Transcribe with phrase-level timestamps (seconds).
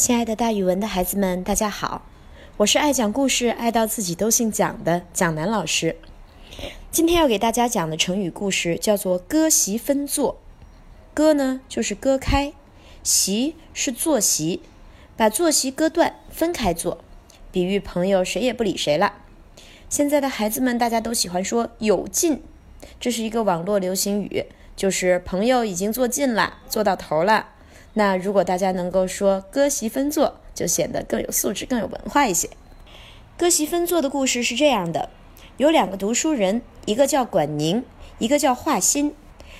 [0.00, 2.06] 亲爱的，大语文的孩子们，大家好！
[2.56, 5.96] 我是爱讲故事、爱到自己都姓蒋的蒋楠老师。
[6.90, 10.40] 今天要给大家讲的成语故事叫做“割席分坐”。
[11.12, 12.54] 割呢，就是割开；
[13.02, 14.62] 席是坐席，
[15.18, 17.04] 把坐席割断，分开坐，
[17.52, 19.12] 比喻朋友谁也不理谁了。
[19.90, 22.42] 现在的孩子们，大家都喜欢说“有劲”，
[22.98, 27.48] 这是一个网络流行语，就是朋友已经坐近了，坐到头了。
[27.94, 32.48] 那如果大家能够说“割席分坐”，就显得更有素质、更有文化一些。
[33.36, 35.08] 割席分坐的故事是这样的：
[35.56, 37.84] 有两个读书人，一个叫管宁，
[38.18, 39.12] 一个叫华歆，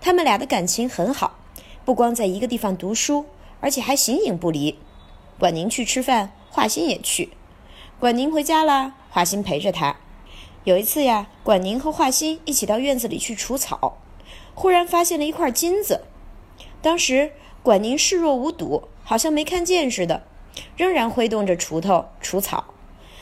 [0.00, 1.38] 他们俩的感情很好，
[1.84, 3.26] 不光在一个地方读书，
[3.60, 4.78] 而且还形影不离。
[5.40, 7.30] 管宁去吃饭，华歆也去；
[7.98, 9.96] 管宁回家了，华歆陪着他。
[10.62, 13.98] 有一次呀，管宁和华歆一起到院子里去除草，
[14.54, 16.02] 忽然发现了一块金子。
[16.80, 17.32] 当时。
[17.62, 20.24] 管宁视若无睹，好像没看见似的，
[20.76, 22.64] 仍然挥动着锄头除草。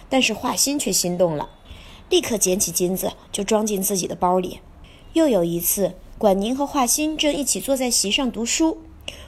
[0.08, 1.50] 但是华歆却心动了，
[2.08, 4.60] 立刻捡起金子就装进自己的包里。
[5.12, 8.78] 又有一次，管宁和华歆正一起坐在席上读书，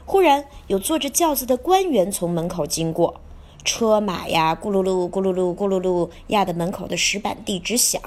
[0.06, 3.20] 忽然有坐着轿子的官员从门口经过，
[3.64, 8.00] 车马呀咕噜噜咕噜噜咕噜噜，压得门口的石板地直响。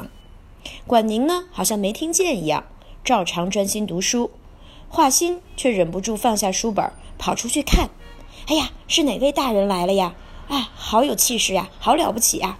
[0.88, 2.66] 管宁呢，好像没听见一样，
[3.04, 4.32] 照常专心读书。
[4.96, 7.90] 华歆却忍不住放下书本，跑出去看。
[8.48, 10.16] 哎呀，是哪位大人来了呀？
[10.48, 12.58] 啊，好有气势呀，好了不起呀！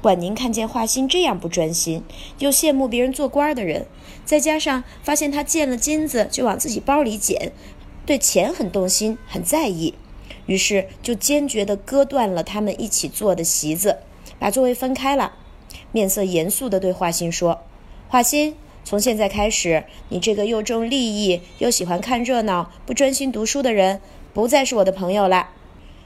[0.00, 2.02] 管宁看见华歆这样不专心，
[2.38, 3.86] 又羡慕别人做官的人，
[4.24, 7.52] 再加上发现他见了金子就往自己包里捡，
[8.06, 9.92] 对钱很动心，很在意，
[10.46, 13.98] 于是就坚决地割断了他们一起坐的席子，
[14.38, 15.34] 把座位分开了，
[15.92, 17.60] 面色严肃地对华歆说
[18.08, 24.02] ：“华歆。”从现在开始，你这个又重利益又喜欢看热闹、不专心读书的人，
[24.34, 25.48] 不再是我的朋友了。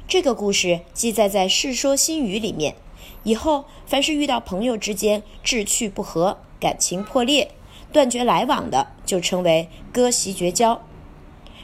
[0.07, 2.77] 这个故事记载在《世说新语》里面。
[3.25, 7.51] 以后凡是遇到朋友之间志趣不合、感情破裂、
[7.93, 10.81] 断绝来往的，就称为割席绝交。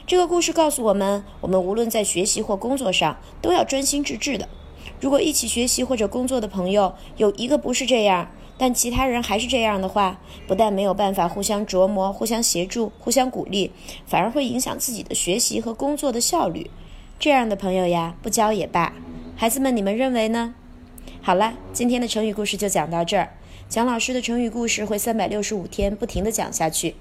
[0.05, 4.49] 这个故事告诉我们，我们无论在学习或工作上，都要专心致志的。
[4.99, 13.71] 如果一起学习或者工作的朋友有一个不是这样，但其他人还是这样的话，不但没有办法互相琢磨、互相协助、互相鼓励，
[14.05, 16.69] 反而会影响自己的学习和工作的效率。
[17.19, 18.93] 这样的朋友呀，不交也罢。
[19.35, 20.55] 孩子们，你们认为呢？
[21.21, 23.31] 好了，今天的成语故事就讲到这儿。
[23.67, 26.95] 蒋老师的成语故事会三百六十五天不停的讲下去。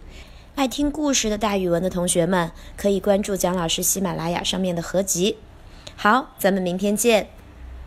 [0.54, 5.36] 爱听故事的大语文的同学们，可以关注蒋老师喜马拉雅上面的合集。
[5.94, 7.28] 好，咱们明天见。